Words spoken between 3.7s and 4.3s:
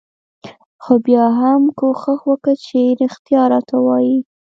وايې.